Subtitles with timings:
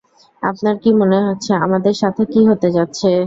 [0.43, 3.09] আপনার কী মনে হচ্ছে, আমাদের সাথে কী হতে যাচ্ছে?